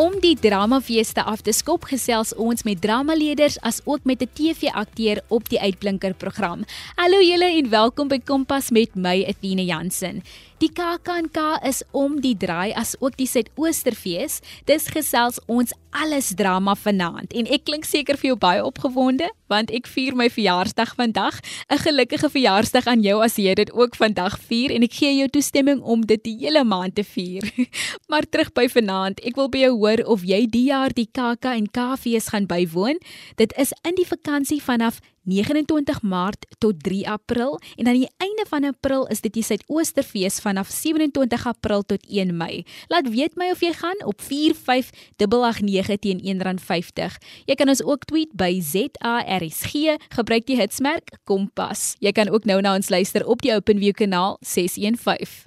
[0.00, 5.20] Om die dramafeeste af te skop, gesels ons met dramaleerders as ook met 'n TV-akteur
[5.28, 6.64] op die Uitblinker program.
[6.96, 10.22] Hallo julle en welkom by Kompas met my Athena Jansen.
[10.60, 14.42] Die KAKNK is om die draai as ook die Suidoosterfees.
[14.68, 19.72] Dis gesels ons alles drama vanaand en ek klink seker vir jou baie opgewonde want
[19.72, 21.40] ek vier my verjaarsdag vandag.
[21.72, 25.28] 'n Gelukkige verjaarsdag aan jou as jy dit ook vandag vier en ek gee jou
[25.32, 27.40] toestemming om dit die hele maand te vier.
[28.10, 29.24] maar terug by vanaand.
[29.24, 33.00] Ek wil by jou hoor of jy die jaar die KAKNK fees gaan bywoon.
[33.36, 38.44] Dit is in die vakansie vanaf 29 Maart tot 3 April en aan die einde
[38.48, 42.64] van April is dit die Suidoosterfees vanaf 27 April tot 1 Mei.
[42.88, 47.18] Laat weet my of jy gaan op 45889 teen R1.50.
[47.46, 51.94] Jy kan ons ook tweet by ZARSG, gebruik die hitsmerk Kompas.
[52.00, 55.46] Jy kan ook nou na ons luister op die OpenView kanaal 615.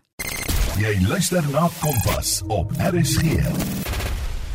[0.81, 3.82] Jy luister na Kompas op RSG.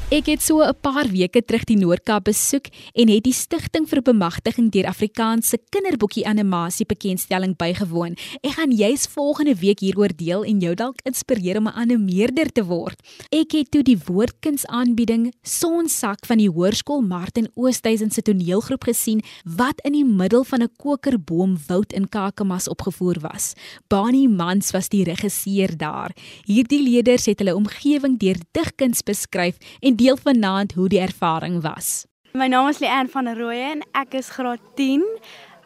[0.08, 4.00] Ek het so 'n paar weke terug die Noord-Kaap besoek en het die Stichting vir
[4.00, 8.16] Bemagtiging deur Afrikaanse Kinderboekie Animasie bekendstelling bygewoon.
[8.40, 12.64] Ek gaan juis volgende week hieroor deel en jou dalk inspireer om 'n animeerder te
[12.64, 12.96] word.
[13.30, 19.22] Ek het toe die woordkuns aanbieding Sonsak van die Hoërskool Martin Oosthuizen se toneelgroep gesien
[19.44, 23.52] wat in die middel van 'n kokerboom woud in Kakamas opgevoer was.
[23.88, 26.16] Bani Mans was die regisseur daar.
[26.46, 32.06] Hierdie leerders het hulle omgewing deur digkuns beskryf en deel vanaand hoe die ervaring was.
[32.32, 35.02] My naam is Leanne van Rooyen en ek is graad 10.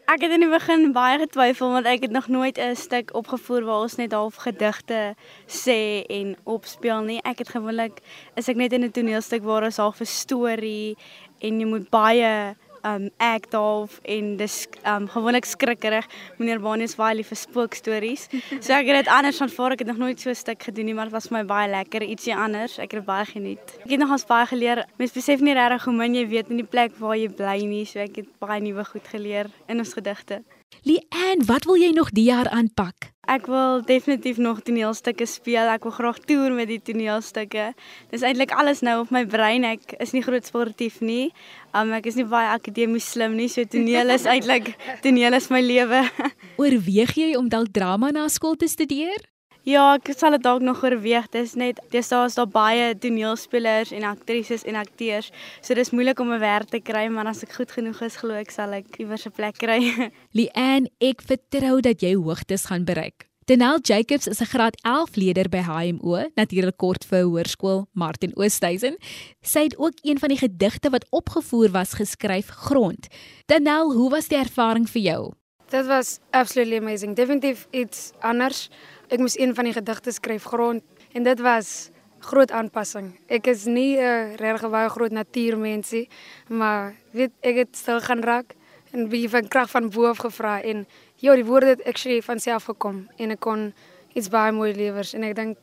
[0.09, 3.65] Ek het in die begin baie getwyfel want ek het nog nooit 'n stuk opgevoer
[3.65, 5.15] waar ons net half gedigte
[5.47, 7.21] sê en opspeel nie.
[7.23, 8.01] Ek het gewoonlik
[8.37, 10.97] is ek net in 'n toneelstuk waar ons half 'n storie
[11.41, 16.07] en jy moet baie um act half en dis um gewoonlik skrikkerig.
[16.39, 18.29] Meneer Bani is baie lief vir spookstories.
[18.61, 19.77] So ek het dit anders aanvaar.
[19.77, 21.69] Ek het nog nooit so 'n stuk gedoen nie, maar dit was vir my baie
[21.71, 22.79] lekker, ietsie anders.
[22.79, 23.77] Ek het dit baie geniet.
[23.85, 24.87] Ek het nogals baie geleer.
[24.99, 27.85] Mens besef nie regtig hoe min jy weet in die plek waar jy bly nie.
[27.85, 30.43] So ek het baie nuwe goed geleer in ons gedigte.
[30.83, 33.13] Leanne, wat wil jy nog die jaar aanpak?
[33.31, 35.69] Ek wil definitief nog toneelstukke speel.
[35.71, 37.69] Ek wil graag toer met die toneelstukke.
[38.11, 39.63] Dis eintlik alles nou op my brein.
[39.63, 41.31] Ek is nie groot sportief nie.
[41.71, 43.47] Um ek is nie baie akademies slim nie.
[43.53, 44.75] So toneel is eintlik
[45.07, 46.03] toneel is my lewe.
[46.61, 49.32] Oorweeg jy om dalk drama na skool te studeer?
[49.63, 51.29] Ja, ek sal dit dalk nog oorweeg.
[51.31, 55.31] Dis net dis daar is daar baie toneelspelers en aktrises en akteurs.
[55.63, 58.35] So dis moeilik om 'n werk te kry, maar as ek goed genoeg is, glo
[58.35, 60.11] ek sal ek iewers 'n plek kry.
[60.37, 63.29] Leanne, ek vertrou dat jy hoogtes gaan bereik.
[63.47, 68.97] Denel Jacobs is 'n graad 11 leerder by HMO, natuurlik kort vir Hoërskool Martin Oosthuizen.
[69.43, 73.07] Sy het ook een van die gedigte wat opgevoer was geskryf, Grond.
[73.47, 75.33] Denel, hoe was die ervaring vir jou?
[75.73, 77.17] Dit was absolutely amazing.
[77.17, 78.69] Definitief iets anders
[79.13, 81.91] ek moes een van die gedigte skryf grond en dit was
[82.25, 83.13] groot aanpassing.
[83.29, 86.09] Ek is nie 'n uh, regtig baie groot natuurmensie,
[86.49, 88.55] maar weet ek het stil gaan raak
[88.93, 90.87] en wie van krag van bo af gevra en
[91.17, 93.75] ja, die woorde het actually van self gekom en ek kon
[94.15, 95.59] iets baie mooi lewers en ek dink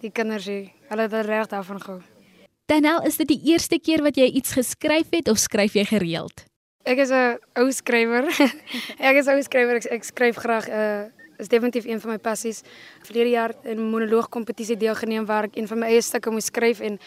[0.00, 2.02] die kinders hier, hulle het reg daarvan gehou.
[2.66, 6.44] Danel, is dit die eerste keer wat jy iets geskryf het of skryf jy gereeld?
[6.84, 8.24] Ek is 'n ou skrywer.
[9.08, 9.76] ek is 'n ou skrywer.
[9.76, 12.62] Ek, ek skryf graag 'n uh, is definitief een van my passies.
[13.02, 16.80] Verlede jaar in monoloog kompetisie deelgeneem waar ek een van my eie stukke moes skryf
[16.80, 16.98] en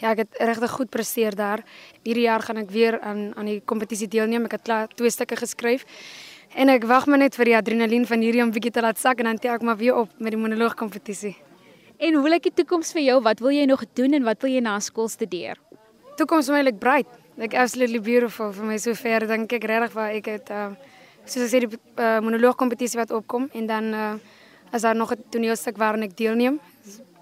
[0.00, 1.64] ja, ek het regtig goed presteer daar.
[2.02, 4.44] Hierdie jaar gaan ek weer aan aan die kompetisie deelneem.
[4.48, 5.86] Ek het klaar twee stukke geskryf.
[6.54, 9.20] En ek wag maar net vir die adrenalien van hierdie om bietjie te laat sak
[9.20, 11.36] en dan tel ek maar weer op met die monoloog kompetisie.
[11.98, 13.20] En hoe lyk die toekoms vir jou?
[13.24, 15.56] Wat wil jy nog doen en wat wil jy na skool studeer?
[16.16, 17.08] Toekoms vir my lyk bright.
[17.36, 20.70] Like absolutely beautiful vir my sover dink ek regtig waar ek het uh,
[21.26, 24.14] soos ek sê die uh, monoloogkompetisie wat opkom en dan uh,
[24.72, 26.60] is daar nog 'n toneelstuk waarin ek deelneem.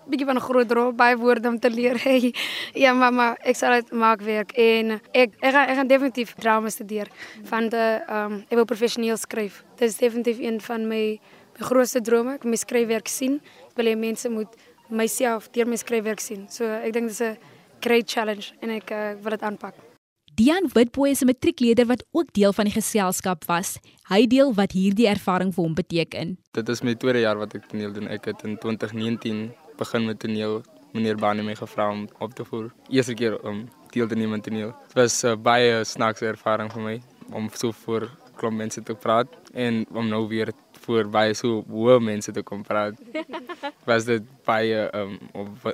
[0.07, 1.97] bietjie van 'n groot rol by woorde om te leer.
[2.05, 2.35] Hey,
[2.75, 6.69] ja mamma, ek sal dit maak werk en ek ek gaan, ek gaan definitief drama
[6.69, 7.09] studeer
[7.45, 9.65] van die ehm um, ek wil professioneel skryf.
[9.77, 11.21] Dit is definitief een van my
[11.59, 12.35] my grootste drome.
[12.35, 13.41] Ek wil my skryfwerk sien.
[13.71, 14.55] Ek wil hê mense moet
[14.91, 16.47] myself deur my skryfwerk sien.
[16.51, 17.39] So ek dink dit is 'n
[17.81, 19.94] great challenge en ek uh, wil dit aanpak.
[20.35, 23.79] Dian Witboy is 'n matriekleerder wat ook deel van die geselskap was.
[24.09, 26.39] Hy deel wat hierdie ervaring vir hom beteken.
[26.51, 28.09] Dit is my tweede jaar wat ek toneel doen.
[28.09, 30.63] Ek het in 2019 begin met toneel.
[30.93, 32.73] Meneer Bani my gevra om op te voer.
[32.89, 34.75] Eerste keer om deel te neem aan toneel.
[34.87, 37.01] Dit was 'n uh, baie snaakse ervaring vir my
[37.31, 42.01] om so voor klomp mense te praat en om nou weer voor baie so hoë
[42.01, 42.95] mense te kom praat.
[43.91, 45.19] was dit baie um,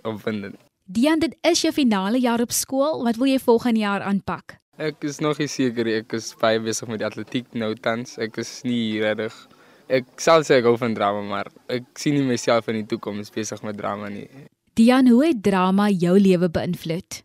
[0.03, 0.70] opwindend.
[0.91, 3.05] Dian, dit is jou finale jaar op skool.
[3.07, 4.57] Wat wil jy volgende jaar aanpak?
[4.81, 6.01] Ek is nog nie seker nie.
[6.01, 8.17] Ek is baie besig met die atletiek nou tans.
[8.19, 9.37] Ek is nie regtig
[9.91, 13.33] Ek sal sê ek hou van drama, maar ek sien nie myself in die toekoms
[13.35, 14.29] besig met drama nie.
[14.79, 17.23] Dian, hoe het drama jou lewe beïnvloed?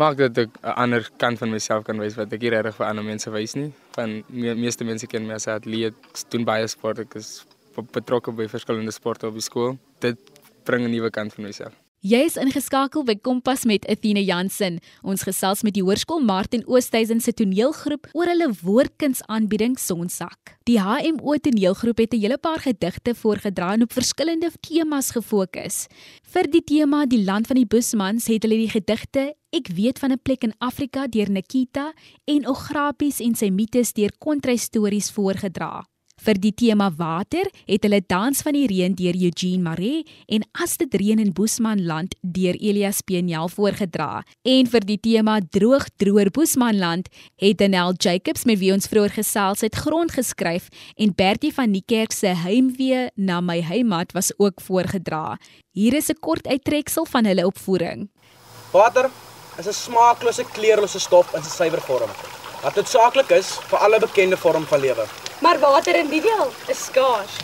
[0.00, 2.86] maak dat ek 'n ander kant van myself kan wys wat ek nie regtig vir
[2.86, 3.72] ander mense wys nie.
[3.96, 7.44] Van me meeste mense ken my as 'n atleet, ek doen baie sport, ek is
[7.92, 9.78] betrokke by verskillende sporte op die skool.
[10.00, 10.18] Dit
[10.64, 11.74] bring 'n nuwe kant van myself.
[12.00, 14.78] Jy is ingeskakel by Kompas met Athena Jansen.
[15.04, 20.54] Ons gesels met die Hoërskool Martin Oosthuizen se toneelgroep oor hulle woordkunsaanbieding Sonsak.
[20.64, 25.88] Die HMO toneelgroep het 'n hele paar gedigte voorgedra en op verskillende temas gefokus.
[26.24, 30.12] Vir die tema Die land van die Busmans het hulle die gedigte Ek weet van
[30.12, 31.92] 'n plek in Afrika deur Nikita
[32.24, 35.89] en Ograpies en sy mites deur Kontry Stories voorgedra.
[36.20, 40.74] Vir die tema water het hulle Dans van die Reën deur Eugene Maree en As
[40.76, 44.20] dit reën in Boesmanland deur Elias Peniel voorgedra.
[44.44, 47.08] En vir die tema droog droër Boesmanland
[47.40, 50.68] het Danel Jacobs met wie ons vroeër gesels het grond geskryf
[51.00, 55.38] en Bertie van die kerk se Heimwee na my heimat was ook voorgedra.
[55.72, 58.10] Hier is 'n kort uittreksel van hulle opvoering.
[58.72, 59.08] Water
[59.58, 62.10] is 'n smaaklose kleurlose stof in sy suiwer vorm.
[62.62, 65.06] Wat noodsaaklik is vir alle bekende vorm van lewe
[65.40, 67.38] maar water in die deel is skaars.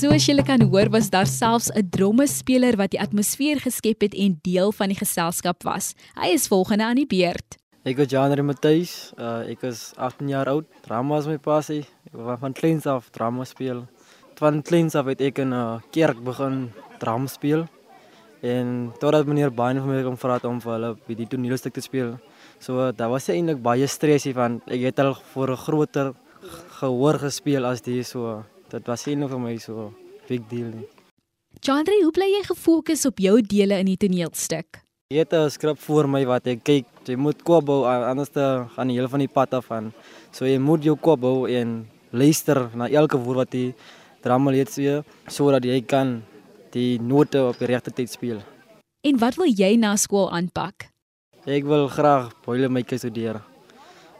[0.00, 4.38] Soos julle kan hoor, was daar selfs 'n drommespeler wat die atmosfeer geskep het en
[4.42, 5.94] deel van die geselskap was.
[6.14, 7.58] Hy is volgende aan die beurt.
[7.84, 9.12] Ek is Janre Matthys.
[9.18, 10.64] Uh, ek is 18 jaar oud.
[10.84, 11.86] Drama is my passie.
[12.06, 13.86] Ek wil van kleins af drama speel.
[14.34, 17.68] Van kleins af het ek in 'n uh, kerk begin drama speel.
[18.42, 21.82] En totdat meneer Bain vir my kom vra om vir hulle by die toneelstuk te
[21.84, 22.14] speel.
[22.58, 26.14] So daar was eintlik baie stresie van ek het al vir 'n groter
[26.80, 28.44] gehoor gespeel as die so.
[28.70, 29.92] Dit was nie vir my so
[30.28, 30.88] big deal nie.
[31.60, 34.80] Chandri, hoe bly jy gefokus op jou dele in die toneelstuk?
[35.10, 38.68] Jy het 'n skrip voor my wat ek kyk, jy moet kop bou anders dan
[38.68, 39.92] gaan die hele van die pad af aan.
[40.32, 43.74] So jy moet jou kop bou en luister na elke woord wat die
[44.22, 46.22] drama leer sê sodat jy kan
[46.74, 48.40] die note op die regte tyd speel.
[49.06, 50.90] En wat wil jy na skool aanpak?
[51.48, 53.40] Ek wil graag boilermaker studeer.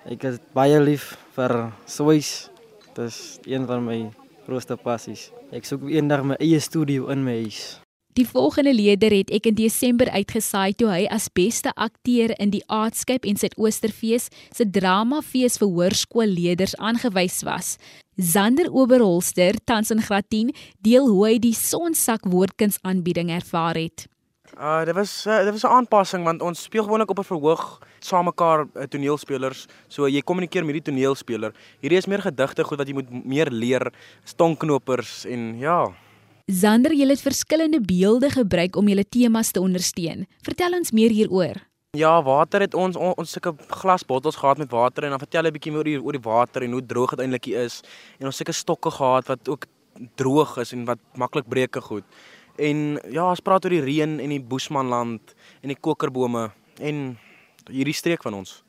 [0.08, 2.48] Ek is baie lief vir Swiss.
[2.94, 3.98] Dit is een van my
[4.46, 5.28] grootste passies.
[5.52, 7.79] Ek soek eendag my eie studio in my huis.
[8.18, 12.62] Die volgende leder het ek in Desember uitgesaai toe hy as beste akteur in die
[12.66, 17.76] Aardskyp en Suidoosterfees se dramafees vir hoërskoolleerders aangewys was.
[18.18, 20.50] Zander Oberholster, tans in graad 10,
[20.82, 24.08] deel hoe hy die sonsak woordkuns aanbieding ervaar het.
[24.58, 27.78] Uh dit was uh, dit was 'n aanpassing want ons speel gewoonlik op 'n verhoog
[28.00, 29.66] saam mekaar uh, toneelspelers.
[29.88, 31.54] So jy kommunikeer met die toneelspeler.
[31.80, 33.92] Hierdie is meer gedigte goed wat jy moet meer leer,
[34.24, 35.94] stonknopers en ja.
[36.50, 40.24] Zander, jy het verskillende beelde gebruik om julle temas te ondersteun.
[40.42, 41.60] Vertel ons meer hieroor.
[41.94, 45.52] Ja, water het ons on, ons sulke glasbottels gehad met water en dan vertel 'n
[45.52, 47.82] bietjie meer oor die, oor die water en hoe droog dit eintlik is.
[48.18, 49.66] En ons sulke stokke gehad wat ook
[50.16, 52.04] droog is en wat maklik breuke goed.
[52.58, 56.50] En ja, ons praat oor die reën en die Boesmanland en die kokerbome
[56.80, 57.18] en
[57.70, 58.62] hierdie streek van ons.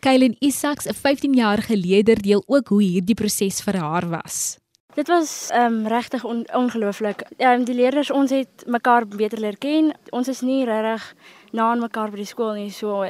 [0.00, 4.58] Kylen Isaacs, 'n 15-jarige leerder, deel ook hoe hierdie proses vir haar was.
[4.98, 7.22] Dit was um, regtig on, ongelooflik.
[7.36, 9.92] Um, die leerders ons het mekaar beter leer ken.
[10.10, 11.14] Ons is nie regtig
[11.54, 12.72] na aan mekaar by die skool nie.
[12.74, 13.06] So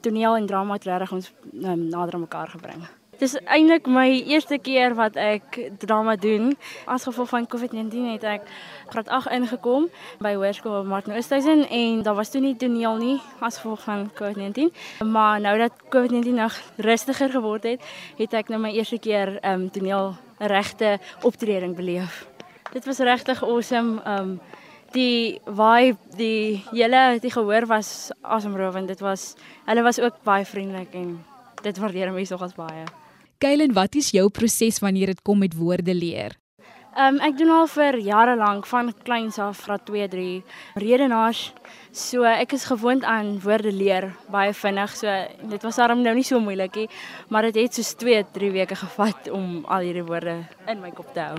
[0.00, 2.86] toneel en drama het regtig ons um, nader aan mekaar gebring.
[3.18, 6.54] Dit is eintlik my eerste keer wat ek drama doen.
[6.88, 8.48] As gevolg van COVID-19 het ek
[8.88, 9.90] graad 8 ingekom
[10.24, 14.72] by Hoërskool Martin Oosthuizen en daar was toe nie toneel nie as gevolg van COVID-19.
[15.04, 17.84] Maar nou dat COVID-19 nog rustiger geword het,
[18.16, 22.26] het ek nou my eerste keer ehm um, toneel regte optreding beleef.
[22.72, 24.00] Dit was regtig awesome.
[24.06, 24.40] Um,
[24.92, 28.88] die vibe, die hele die gehoor was asemrowend.
[28.88, 29.34] Dit was
[29.66, 31.18] hulle was ook baie vriendelik en
[31.62, 32.84] dit waardeer mense nogals baie.
[33.38, 36.36] Kylen, wat is jou proses wanneer dit kom met woorde leer?
[36.96, 41.50] Um, ek doen al vir jare lank van kleins af graad 2, 3 redenaars.
[41.92, 44.94] So ek is gewoond aan woorde leer baie vinnig.
[44.96, 45.12] So
[45.50, 46.86] dit was daarom nou nie so moeilik nie,
[47.28, 50.38] maar dit het soos 2, 3 weke gevat om al hierdie woorde
[50.72, 51.36] in my kop te hou.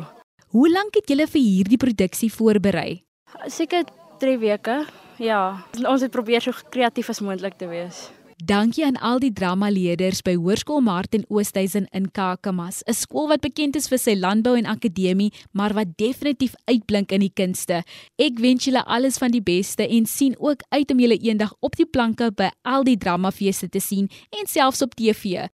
[0.54, 3.02] Hoe lank het julle vir hierdie produksie voorberei?
[3.50, 3.90] Seker
[4.22, 4.84] 3 weke.
[5.18, 5.42] Ja,
[5.82, 8.12] ons het probeer so kreatief as moontlik te wees.
[8.38, 13.76] Dankie aan al die dramaleerders by Hoërskool Martin Oosthuizen in Kakamas, 'n skool wat bekend
[13.76, 17.84] is vir sy landbou en akademie, maar wat definitief uitblink in die kunste.
[18.16, 21.76] Ek wens julle alles van die beste en sien ook uit om julle eendag op
[21.76, 25.50] die planke by al die dramafeeste te sien en selfs op TV.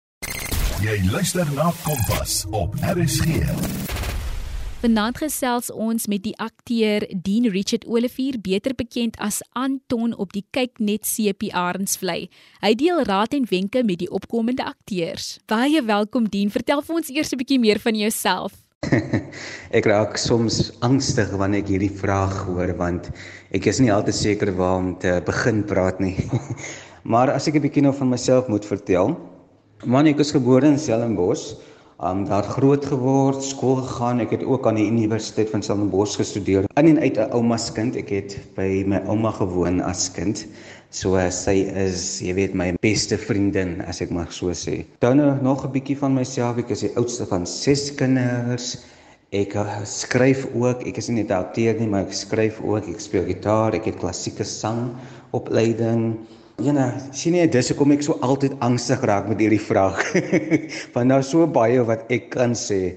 [0.80, 3.87] Jy luister na Kompas op RSG.
[4.78, 10.44] Vanaand gesels ons met die akteur Dean Richard Olivier, beter bekend as Anton op die
[10.54, 12.28] Kyk Net CP Arensvlei.
[12.62, 15.40] Hy deel raad en wenke met die opkomende akteurs.
[15.50, 18.54] Baie welkom Dean, vertel vir ons eers 'n bietjie meer van jouself.
[19.78, 23.10] ek raak soms angstig wanneer ek hierdie vraag hoor want
[23.50, 26.14] ek is nie altyd seker waar om te begin praat nie.
[27.12, 29.18] maar as ek 'n bietjie nou van myself moet vertel,
[29.82, 31.58] man ek is gebore in Stellenbosch,
[31.98, 34.20] um daar groot geword, skool gegaan.
[34.22, 36.68] Ek het ook aan die Universiteit van Stellenbosch gestudeer.
[36.78, 37.96] In en uit 'n ouma se kind.
[37.96, 40.46] Ek het by my ouma gewoon as kind.
[40.90, 44.86] So uh, sy is, jy weet, my beste vriendin as ek mag so sê.
[45.00, 46.56] Dan nou nog 'n bietjie van myself.
[46.58, 48.78] Ek is die oudste van 6 kinders.
[49.30, 50.86] Ek uh, skryf ook.
[50.86, 52.86] Ek is nie net 'n akteur nie, maar ek skryf ook.
[52.86, 53.74] Ek speel gitaar.
[53.74, 54.94] Ek het klassieke sang
[55.32, 56.14] opleiding.
[56.58, 60.00] Ja, nee, sien jy, dis hoekom ek so altyd angstig raak met hierdie vraag.
[60.94, 62.96] Want nou so baie wat ek kan sê.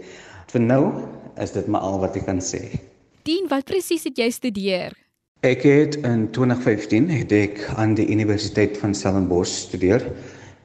[0.49, 0.79] Vir nou
[1.37, 2.63] is dit maar al wat ek kan sê.
[3.29, 4.95] Dien, wat presies het jy studeer?
[5.45, 10.07] Ek het in 2015 het ek aan die Universiteit van Stellenbosch studeer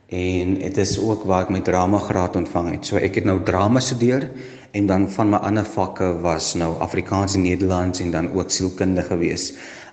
[0.09, 2.89] en dit is ook waar ek my drama graad ontvang het.
[2.89, 4.31] So ek het nou drama studeer
[4.73, 9.05] en dan van my ander vakke was nou Afrikaans en Nederlands en dan ook sielkunde
[9.05, 9.51] gewees.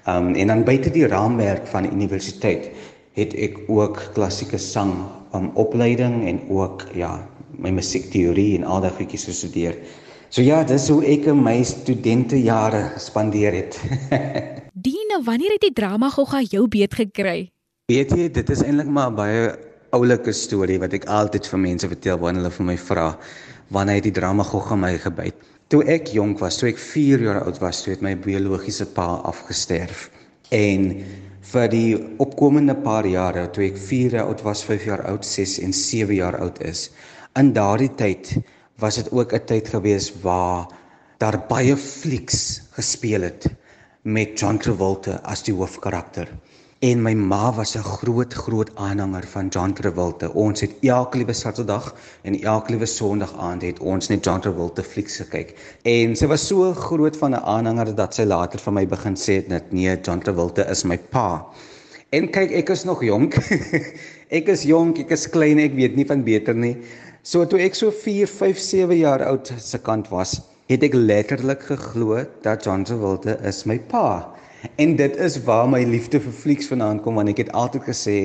[0.08, 2.72] Um en dan buite die raamwerk van die universiteit
[3.18, 4.94] het ek ook klassieke sang
[5.34, 7.16] um, opleiding en ook ja,
[7.62, 9.78] my musiekteorie en al daai goedjies gestudeer.
[10.34, 13.78] So ja, dis hoe ek my studentejare spandeer het.
[14.86, 17.52] Dina, wanneer het die drama gogga jou beet gekry?
[17.92, 19.52] Weet jy, dit is eintlik maar baie
[19.94, 23.12] oulike storie wat ek altyd vir mense vertel wanneer hulle vir my vra
[23.74, 25.38] wanneer het die drama gogga my gebyt.
[25.70, 29.06] Toe ek jonk was, toe ek 4 jaar oud was, toe het my biologiese pa
[29.30, 30.10] afgesterf.
[30.54, 30.90] En
[31.54, 31.94] vir die
[32.24, 36.16] opkomende paar jare toe ek 4 jaar oud was, 5 jaar oud, 6 en 7
[36.18, 36.88] jaar oud is.
[37.38, 38.32] In daardie tyd
[38.82, 40.68] was dit ook 'n tyd gewees waar
[41.20, 43.48] daar baie flieks gespeel het
[44.04, 46.28] met John Travolta as die hoofkarakter.
[46.84, 50.28] En my ma was 'n groot groot aanhanger van John Travolta.
[50.28, 54.84] Ons het elke liewe Saterdag en elke liewe Sondag aand het ons net John Travolta
[54.84, 55.56] flieks gekyk.
[55.84, 59.36] En sy was so groot van 'n aanhanger dat sy later vir my begin sê
[59.36, 61.46] het net nee, John Travolta is my pa.
[62.10, 63.36] En kyk, ek is nog jonk.
[64.40, 66.78] ek is jonk, ek is klein, ek weet nie van beter nie.
[67.22, 71.64] So toe ek so 4, 5, 7 jaar oud se kant was, het ek letterlik
[71.64, 74.34] geglo dat John Travolta is my pa.
[74.76, 78.18] En dit is waar my liefde vir flieks vandaan kom want ek het altyd gesê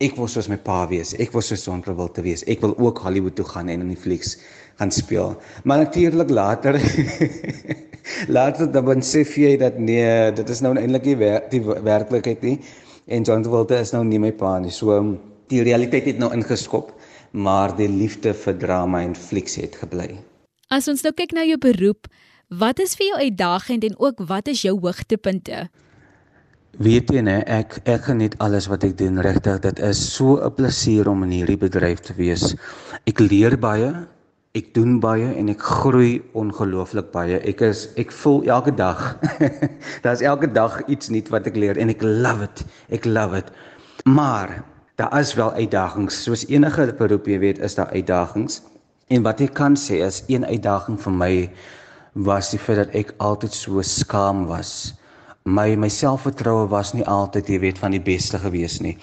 [0.00, 1.12] ek wil soos my pa wees.
[1.20, 2.44] Ek wil soos John Travolta wees.
[2.48, 4.38] Ek wil ook Hollywood toe gaan en in die flieks
[4.80, 5.34] gaan speel.
[5.64, 6.80] Maar natuurlik later
[8.36, 12.56] later dan sê jy dat nee, dit is nou eintlik nie wer die werklikheid nie.
[13.08, 14.72] En John Travolta is nou nie my pa nie.
[14.72, 14.96] So
[15.52, 16.92] die realiteit het nou ingeskop,
[17.32, 20.14] maar die liefde vir drama en flieks het gebly.
[20.70, 22.06] As ons nou kyk na jou beroep,
[22.50, 25.68] Wat is vir jou uitdagend en ook wat is jou hoogtepunte?
[26.82, 29.60] Weet jy nee, ek ek geniet alles wat ek doen regtig.
[29.62, 32.56] Dit is so 'n plesier om in hierdie bedryf te wees.
[33.06, 33.94] Ek leer baie,
[34.58, 37.38] ek doen baie en ek groei ongelooflik baie.
[37.38, 39.14] Ek is ek voel elke dag.
[40.02, 42.66] Daar's elke dag iets nuut wat ek leer en ek love it.
[42.90, 43.52] Ek love it.
[44.04, 44.64] Maar
[44.96, 46.22] daar is wel uitdagings.
[46.22, 48.62] Soos enige beroep jy weet, is daar uitdagings.
[49.06, 51.50] En wat ek kan sê is een uitdaging vir my
[52.14, 54.94] was die feit dat ek altyd so skaam was.
[55.44, 58.96] My my selfvertroue was nie altyd, jy weet, van die beste gewees nie.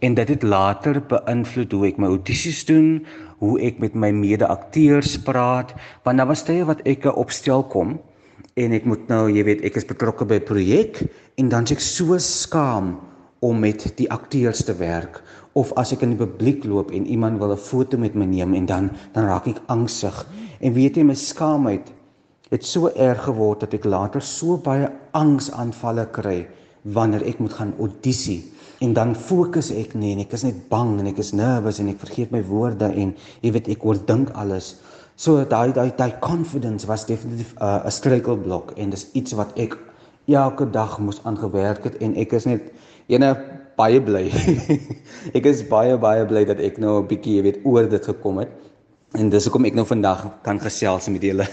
[0.00, 3.04] En dit het later beïnvloed hoe ek my audisies doen,
[3.38, 7.98] hoe ek met my mede-akteurs praat, want daar was tye wat ek opstel kom
[8.56, 11.02] en ek moet nou, jy weet, ek is betrokke by 'n projek
[11.38, 12.98] en dan s'ek so skaam
[13.40, 15.22] om met die akteurs te werk
[15.54, 18.54] of as ek in die publiek loop en iemand wil 'n foto met my neem
[18.54, 20.26] en dan dan raak ek angstig.
[20.60, 21.92] En weet jy my skaamheid
[22.50, 26.46] het so erg geword dat ek later so baie angsaanvalle kry
[26.96, 28.42] wanneer ek moet gaan audisie
[28.84, 31.88] en dan fokus ek nie en ek is net bang en ek is nervous en
[31.92, 34.74] ek vergeet my woorde en jy weet ek oordink alles.
[35.16, 39.78] So daai daai daai confidence was definitief 'n uh, struikelblok en dis iets wat ek
[40.28, 42.72] elke dag moes aangewerk het en ek is net
[43.08, 43.32] ene
[43.76, 44.30] baie bly.
[45.38, 48.38] Ek is baie baie bly dat ek nou 'n bietjie jy weet oor dit gekom
[48.38, 48.50] het.
[49.18, 51.46] En dis hoekom ek nou vandag kan gesels met julle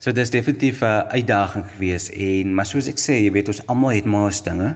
[0.00, 3.90] So dis definitief 'n uitdaging gewees en maar soos ek sê, jy weet ons almal
[3.92, 4.68] het maar dinge.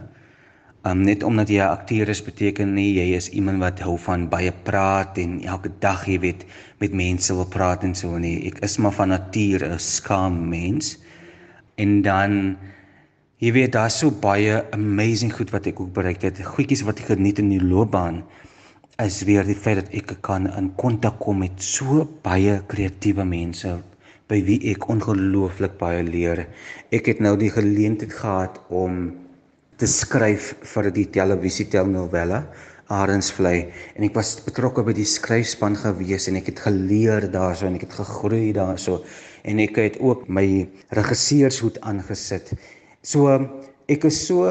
[0.85, 4.29] Um net omdat jy 'n akteur is beteken nie jy is iemand wat hou van
[4.29, 6.45] baie praat en elke dag jy weet
[6.79, 8.45] met mense wil praat en so nie.
[8.53, 10.99] Ek is maar van nature 'n skaam mens.
[11.77, 12.59] En dan
[13.39, 16.45] jy weet daar's so baie amazing goed wat ek ook bereik het.
[16.45, 18.25] Goedjies wat ek geniet in die loopbaan
[18.99, 23.81] is weer die feit dat ek kan in kontak kom met so baie kreatiewe mense
[24.33, 26.47] by wie ek ongelooflik baie leer.
[26.97, 29.11] Ek het nou die geleentheid gehad om
[29.77, 32.45] te skryf vir die televisie telenovela
[32.95, 37.77] Arendsvlei en ek was betrokke by die skryfspan gewees en ek het geleer daarso en
[37.79, 39.03] ek het gegroei daarso
[39.45, 40.47] en ek het ook my
[40.97, 42.55] regisseurshoed aangesit.
[43.05, 43.29] So
[43.93, 44.49] ek is so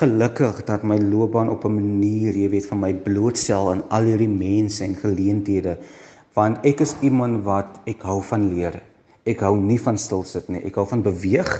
[0.00, 4.28] gelukkig dat my loopbaan op 'n manier, jy weet, van my blootstel aan al hierdie
[4.28, 5.76] mense en geleenthede
[6.34, 8.80] want ek is iemand wat ek hou van leer.
[9.28, 10.62] Ek hou nie van stil sit nie.
[10.66, 11.50] Ek hou van beweeg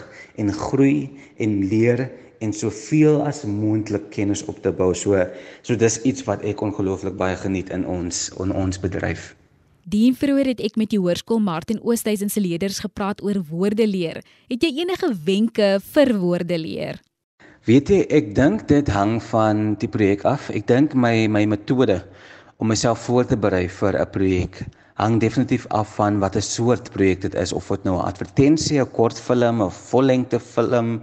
[0.40, 2.08] en groei en leer
[2.42, 4.90] en soveel as moontlik kennis op te bou.
[4.98, 5.20] So
[5.62, 9.32] so dis iets wat ek ongelooflik baie geniet in ons in ons bedryf.
[9.82, 14.20] Dien vroeër het ek met die hoërskool Martin Oosthuizen se leerders gepraat oor woordeleer.
[14.50, 17.00] Het jy enige wenke vir woordeleer?
[17.66, 20.50] Weet jy, ek dink dit hang van die projek af.
[20.50, 22.00] Ek dink my my metode
[22.58, 24.64] om myself voor te berei vir 'n projek
[24.94, 28.90] hang definitief af van watter soort projek dit is of dit nou 'n advertensie, 'n
[28.90, 31.00] kortfilm of vollengte film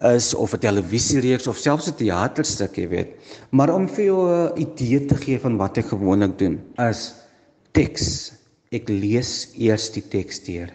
[0.00, 3.10] is of 'n televisiereeks of selfs 'n teaterstuk, jy weet.
[3.50, 7.14] Maar om vir jou 'n idee te gee van wat ek gewoonlik doen, is
[7.72, 8.32] teks.
[8.70, 10.70] Ek lees eers die teks deur.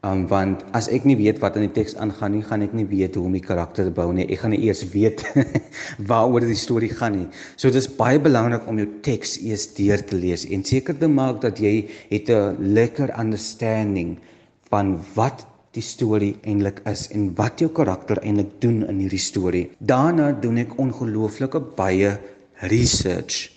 [0.00, 2.86] Um want as ek nie weet wat in die teks aangaan nie, gaan ek nie
[2.88, 4.24] weet hoe om die karakter te bou nie.
[4.32, 5.20] Ek gaan nie eers weet
[6.10, 7.26] waaroor die storie gaan nie.
[7.60, 11.10] So dit is baie belangrik om jou teks eers deur te lees en seker te
[11.12, 14.16] maak dat jy het 'n lekker understanding
[14.72, 15.44] van wat
[15.76, 19.66] die storie eintlik is en wat jou karakter eintlik doen in hierdie storie.
[19.84, 22.16] Daarna doen ek ongelooflike baie
[22.72, 23.52] research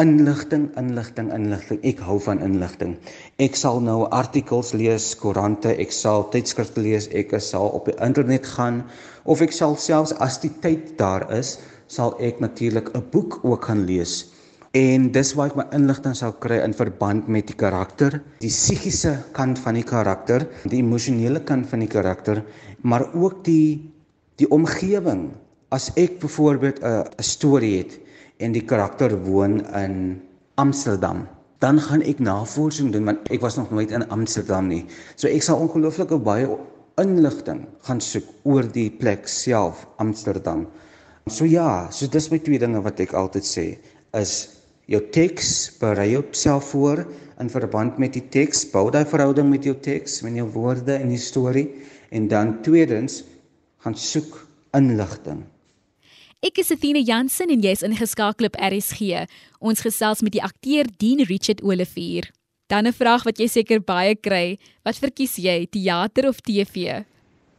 [0.00, 1.78] inligting inligting inligting.
[1.86, 2.96] Ek hou van inligting.
[3.42, 8.48] Ek sal nou artikels lees koerante ek sal tydskrifte lees ek sal op die internet
[8.56, 8.82] gaan
[9.24, 13.70] of ek sal selfs as die tyd daar is sal ek natuurlik 'n boek ook
[13.70, 14.32] gaan lees.
[14.74, 19.22] En dis waar ek my inligting sal kry in verband met die karakter die psigiese
[19.32, 22.42] kant van die karakter die emosionele kant van die karakter
[22.82, 23.92] maar ook die
[24.36, 25.30] die omgewing
[25.70, 28.03] as ek byvoorbeeld 'n storie het
[28.44, 30.20] en die karakter woon in
[30.60, 31.24] Amsterdam.
[31.64, 34.84] Dan gaan ek navorsing doen want ek was nog nooit in Amsterdam nie.
[35.16, 36.48] So ek sal ongelooflike baie
[37.00, 40.66] inligting gaan soek oor die plek self, Amsterdam.
[41.26, 43.66] So ja, so dis my twee dinge wat ek altyd sê
[44.14, 44.34] is
[44.92, 47.06] jou teks, berei jouself voor
[47.40, 51.10] in verband met die teks, bou daai verhouding met jou teks, met jou woorde en
[51.10, 51.66] die storie
[52.14, 53.22] en dan tweedens
[53.82, 54.36] gaan soek
[54.76, 55.42] inligting
[56.44, 59.22] Ek is Athena Jansen en jy's ingeskakel op RSG.
[59.64, 62.28] Ons gesels met die akteur Dean Richard Olivier.
[62.68, 67.00] Dan 'n vraag wat jy seker baie kry, wat verkies jy, teater of TV?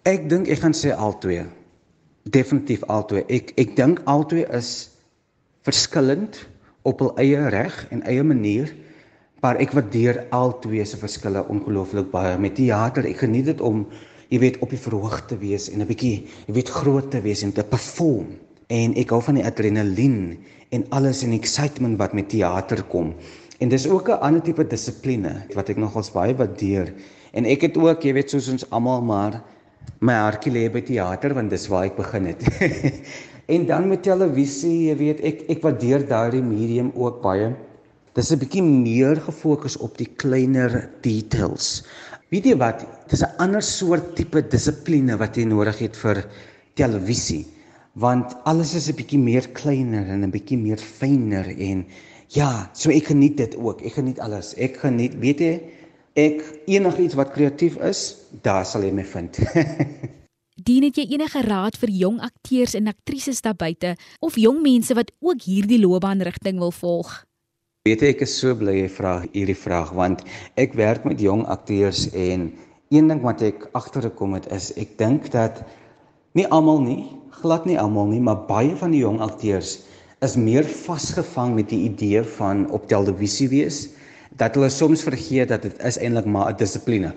[0.05, 1.47] Ek dink ek gaan sê albei.
[2.29, 3.25] Definitief albei.
[3.27, 4.91] Ek ek dink albei is
[5.65, 6.45] verskillend
[6.83, 8.69] op hul eie reg en eie manier,
[9.41, 12.37] maar ek waardeer albei se verskille ongelooflik baie.
[12.37, 13.89] Met teater, ek geniet dit om
[14.29, 17.41] jy weet op die verhoog te wees en 'n bietjie jy weet groot te wees
[17.41, 20.37] en te perform en ek hou van die adrenalien
[20.73, 23.13] en alles en excitement wat met teater kom.
[23.61, 26.93] En dis ook 'n ander tipe dissipline wat ek nogals baie waardeer.
[27.33, 29.43] En ek het ook, jy weet, soos ons almal maar
[29.99, 32.41] my hartjie lê by teater want dis waar ek begin het.
[33.53, 37.53] en dan met televisie, jy weet, ek ek waardeer daardie medium ook baie.
[38.15, 41.83] Dis 'n bietjie meer gefokus op die kleiner details.
[42.31, 42.85] Weet jy wat?
[43.07, 46.25] Dis 'n ander soort tipe dissipline wat jy nodig het vir
[46.75, 47.54] televisie
[47.95, 51.85] want alles is 'n bietjie meer kleiner en 'n bietjie meer fyner en
[52.27, 53.81] ja, so ek geniet dit ook.
[53.81, 54.53] Ek geniet alles.
[54.59, 55.53] Ek geniet, weet jy,
[56.15, 59.39] ek enigiets wat kreatief is, daar sal jy my vind.
[60.67, 64.95] Dien het jy enige raad vir jong akteurs en aktrises daar buite of jong mense
[64.95, 67.25] wat ook hierdie loopbaanrigting wil volg?
[67.85, 70.23] Weet jy, ek is so bly jy vra hierdie vraag want
[70.57, 72.47] ek werk met jong akteurs en
[72.89, 75.61] een ding wat ek agtergekom het is ek dink dat
[76.33, 77.03] nie almal nie
[77.45, 79.77] glad nie almal nie, maar baie van die jong akteurs
[80.25, 83.85] is meer vasgevang met die idee van op televisie wees
[84.39, 87.11] dat hulle soms vergeet dat dit is eintlik maar 'n dissipline.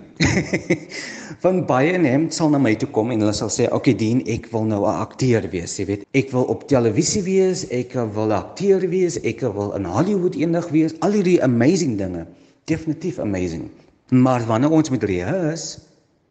[1.43, 4.21] van baie neem sal na my toe kom en hulle sal sê, "Oké, okay, Dien,
[4.27, 6.05] ek wil nou 'n akteur wees, jy weet.
[6.13, 10.69] Ek wil op televisie wees, ek wil 'n akteur wees, ek wil in Hollywood eendag
[10.69, 12.27] wees, al hierdie amazing dinge.
[12.65, 13.69] Definitief amazing.
[14.09, 15.79] Maar wanneer ons met rehears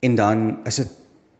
[0.01, 0.89] en dan is dit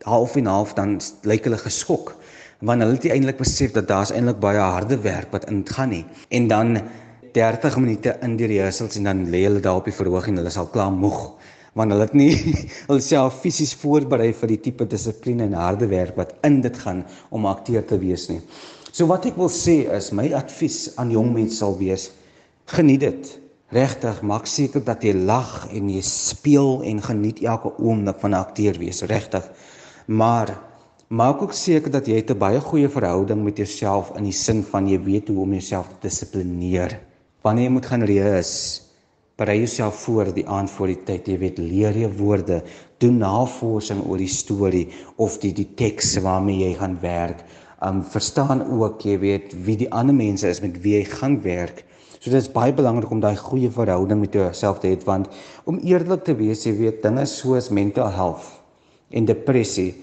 [0.03, 2.15] half en half dan lyk hulle geskok
[2.59, 6.05] want hulle het eintlik besef dat daar's eintlik baie harde werk wat ingaan nie.
[6.29, 6.81] En dan
[7.33, 10.51] 30 minute in die rehearsals en dan lê hulle daar op die verhoog en hulle
[10.51, 11.29] is al klaar moeg
[11.77, 12.33] want hulle het nie
[12.91, 17.03] hulself fisies voorberei vir die tipe dissipline en harde werk wat in dit gaan
[17.35, 18.41] om akteur te wees nie.
[18.91, 22.09] So wat ek wil sê is my advies aan jong mense sal wees:
[22.73, 23.35] geniet dit.
[23.69, 28.41] Regtig, maak seker dat jy lag en jy speel en geniet elke oomblik van 'n
[28.41, 29.45] akteur wees, regtig.
[30.07, 30.57] Maar
[31.09, 34.87] Maak ook seker dat jy 'n baie goeie verhouding met jouself in die sin van
[34.87, 36.99] jy weet hoe om jouself te dissiplineer.
[37.41, 38.81] Wanneer jy moet gaan reis,
[39.35, 41.27] berei jouself voor die aand voor die tyd.
[41.27, 42.61] Jy weet, leer jy woorde,
[42.99, 47.41] doen navorsing oor die storie of die die teks waarmee jy gaan werk.
[47.81, 51.85] Um verstaan ook, jy weet, wie die ander mense is met wie jy gaan werk.
[52.19, 55.27] So dit is baie belangrik om daai goeie verhouding met jouself te hê want
[55.65, 58.61] om eerlik te wees, jy weet, dinge soos mental health
[59.09, 59.95] en depressie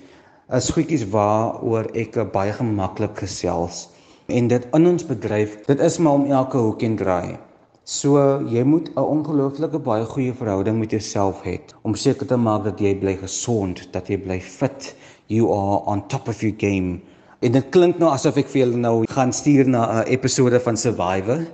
[0.55, 3.89] is goedjies waaroor ek baie gemaklik gesels.
[4.31, 7.39] En dit in ons bedryf dit is maar om elke hoek en draai.
[7.87, 12.65] So jy moet 'n ongelooflike baie goeie verhouding met jouself hê om seker te maak
[12.65, 14.95] dat jy bly gesond dat jy bly fit.
[15.27, 17.01] You are on top of your game.
[17.43, 20.77] En dit klink nou asof ek vir julle nou gaan stuur na 'n episode van
[20.77, 21.47] Survivor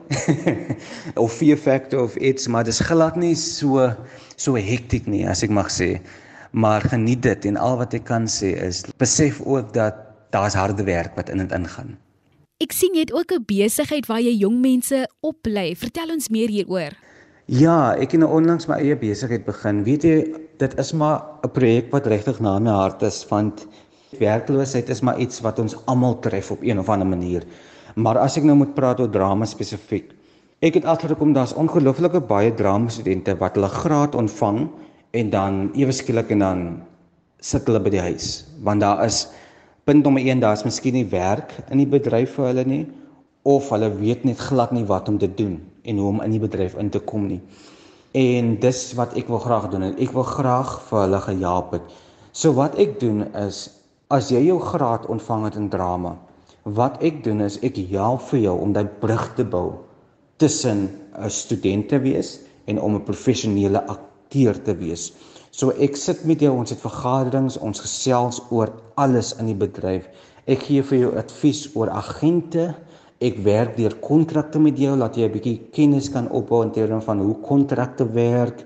[1.25, 3.93] of Fear Factor of iets maar dit is glad nie so
[4.37, 6.01] so hektiek nie as ek mag sê
[6.53, 9.97] maar geniet dit en al wat ek kan sê is besef ook dat
[10.33, 11.97] daar's harde werk wat in dit ingaan.
[12.63, 15.75] Ek sien jy het ook 'n besigheid waar jy jong mense oplei.
[15.77, 16.93] Vertel ons meer hieroor.
[17.47, 19.83] Ja, ek het nou onlangs my eie besigheid begin.
[19.85, 23.67] Weet jy, dit is maar 'n projek wat regtig na my hart is want
[24.19, 27.43] werkloosheid is maar iets wat ons almal tref op een of ander manier.
[27.95, 30.13] Maar as ek nou moet praat oor drama spesifiek,
[30.61, 34.69] ek het agtergekom daar's ongelooflike baie drama studente wat hulle graad ontvang
[35.13, 36.61] en dan ewe skielik en dan
[37.45, 38.45] sit hulle by die huis.
[38.65, 39.27] Want daar is
[39.85, 42.85] punt nommer 1 daar's miskien nie werk in die bedryf vir hulle nie
[43.49, 46.43] of hulle weet net glad nie wat om te doen en hoe om in die
[46.43, 47.41] bedryf in te kom nie.
[48.17, 51.89] En dis wat ek wil graag doen ek wil graag vir hulle gehelp het.
[52.33, 53.67] So wat ek doen is
[54.13, 56.17] as jy jou graad ontvang het in drama
[56.63, 59.83] wat ek doen is ek help vir jou om daai brug te bou
[60.39, 65.13] tussen 'n student te wees en om 'n professionele akteur te wees.
[65.53, 70.07] So ek sit met jou, ons het vergaderings, ons gesels oor alles in die bedryf.
[70.49, 72.71] Ek gee vir jou advies oor agente.
[73.21, 77.01] Ek werk deur kontrakte met jou laat jy 'n bietjie kennis kan opbou in terme
[77.01, 78.65] van hoe kontrakte werk.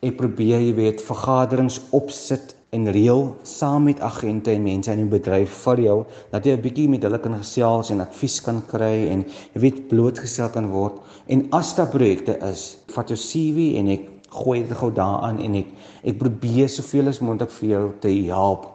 [0.00, 5.18] Ek probeer jy weet vergaderings opsit en reël saam met agente en mense in die
[5.18, 5.98] bedryf vir jou
[6.30, 9.88] dat jy 'n bietjie met hulle kan gesels en advies kan kry en jy weet
[9.88, 10.94] blootgestel kan word.
[11.28, 15.54] En as daar projekte is, vat jou CV en ek gooi dit gou daaraan en
[15.54, 15.70] ek
[16.04, 18.66] ek probeer soveel as moontlik vir jou te help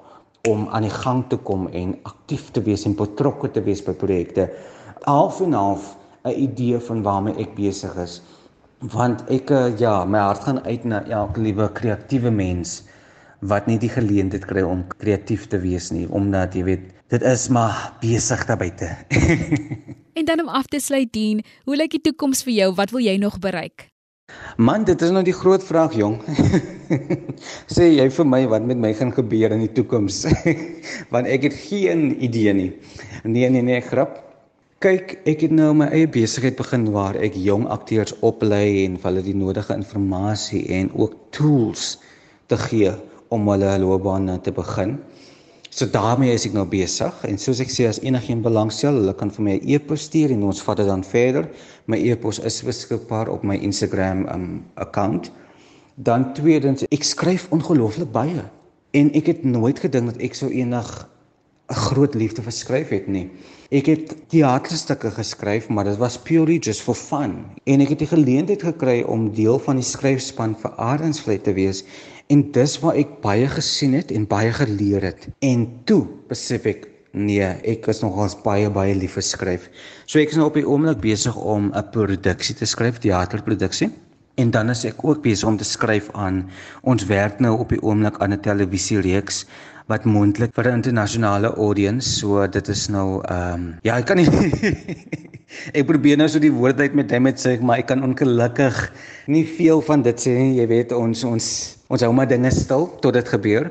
[0.49, 3.93] om aan die gang te kom en aktief te wees en betrokke te wees by
[3.95, 4.49] projekte.
[5.05, 8.21] Half en half 'n idee van waarmee ek besig is.
[8.79, 12.83] Want ek eh, ja, my hart gaan uit na elke liewe kreatiewe mens
[13.39, 17.49] wat nie die geleentheid kry om kreatief te wees nie, omdat jy weet, dit is
[17.49, 18.89] maar besig daar buite.
[20.19, 22.73] en dan om af te sluit dien, hoe lyk die toekoms vir jou?
[22.75, 23.92] Wat wil jy nog bereik?
[24.57, 26.19] Man, dit is nou die groot vraag, jong.
[27.73, 30.23] Sê jy vir my wat met my gaan gebeur in die toekoms?
[31.13, 32.69] Want ek het geen idee nie.
[33.25, 34.19] Nee, nee, nee, grap.
[34.83, 39.23] Kyk, ek het nou my eie besigheid begin waar ek jong akteurs oplei en hulle
[39.23, 41.97] die nodige inligting en ook tools
[42.51, 42.91] te gee
[43.33, 44.97] om hulle loopbaan te begin.
[45.73, 49.31] So daarmee is ek nou besig en soos ek sê as enigiemand belangstel, hulle kan
[49.33, 51.47] vir my 'n e-pos stuur en ons vat dit dan verder.
[51.89, 55.31] My e-pos is beskikbaar op my Instagram um account.
[55.97, 58.45] Dan tweedens, ek skryf ongelooflik baie
[58.93, 61.07] en ek het nooit gedink dat ek sou enig
[61.71, 63.29] 'n groot liefde vir skryf het nie.
[63.71, 67.45] Ek het teaterstukke geskryf, maar dit was purely just for fun.
[67.65, 71.83] En ek het die geleentheid gekry om deel van die skryfspan vir Arendsvlei te wees
[72.33, 75.29] en dis waar ek baie gesien het en baie geleer het.
[75.45, 79.67] En toe besef ek Nee, ek is nogals baie baie lief vir skryf.
[80.09, 83.91] So ek is nou op die oomblik besig om 'n produksie te skryf, teaterproduksie.
[84.41, 86.49] En dan is ek ook besig om te skryf aan
[86.81, 89.45] ons werk nou op die oomblik aan 'n televisiereeks
[89.87, 92.09] wat moontlik vir 'n internasionale audience.
[92.09, 94.27] So dit is nou ehm um, ja, ek kan nie
[95.77, 98.91] Ek probeer nou so die woord uit met hom sê, maar ek kan ongelukkig
[99.27, 100.57] nie veel van dit sê nie.
[100.57, 103.69] Jy weet ons ons ons hou maar dinge stil tot dit gebeur.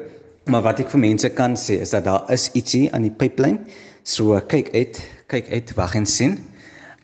[0.51, 3.63] Maar wat ek vir mense kan sê is dat daar is ietsie aan die pipeline.
[4.07, 4.99] So kyk uit,
[5.31, 6.39] kyk uit, wag en sien.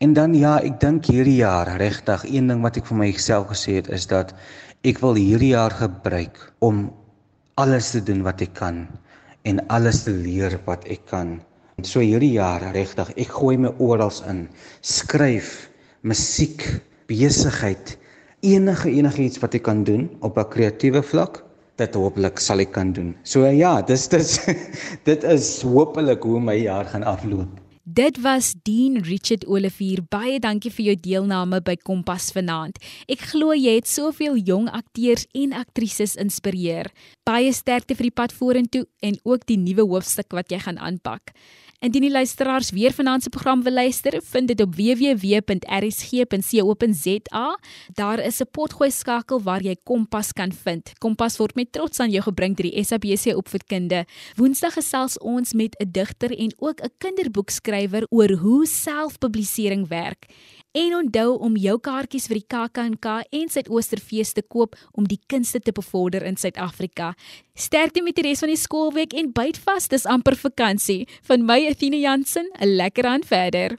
[0.02, 3.80] En dan ja, ek dink hierdie jaar regtig een ding wat ek vir myself gesê
[3.80, 4.30] het is dat
[4.86, 6.86] ek wil hierdie jaar gebruik om
[7.58, 8.84] alles te doen wat ek kan
[9.46, 11.38] en alles te leer wat ek kan.
[11.82, 14.46] So hierdie jaar regtig, ek gooi my oral in.
[14.86, 15.66] Skryf,
[16.06, 16.62] musiek,
[17.10, 17.96] besigheid,
[18.40, 21.44] enige enigiets wat ek kan doen op 'n kreatiewe vlak
[21.78, 23.14] dit hopelik sal ek kan doen.
[23.22, 24.38] So ja, dis dis
[25.08, 27.48] dit is hopelik hoe my jaar gaan afloop.
[27.88, 30.02] Dit was Dean Richard Olivier.
[30.12, 32.76] Baie dankie vir jou deelname by Kompas vanaand.
[33.08, 36.90] Ek glo jy het soveel jong akteurs en aktrises inspireer.
[37.24, 41.32] Baie sterkte vir die pad vorentoe en ook die nuwe hoofstuk wat jy gaan aanpak.
[41.78, 45.98] Indien die luisteraars weer vanaand se program wil luister, vind dit op www.rsg.co.za.
[47.94, 50.92] Daar is 'n potgooi skakel waar jy Kompas kan vind.
[50.98, 54.04] Kompas word met trots aan jou gebring deur die SABC Opvoedkunde.
[54.34, 60.26] Woensdag gesels ons met 'n digter en ook 'n kinderboekskrywer oor hoe selfpublisering werk.
[60.78, 65.58] En onthou om jou kaartjies vir die KAKNK en Suidoosterfees te koop om die kunste
[65.64, 67.14] te bevorder in Suid-Afrika.
[67.58, 71.08] Sterkte met die res van die skoolweek en byt vas, dis amper vakansie.
[71.26, 73.78] Van my Athena Jansen, 'n lekker aan verder.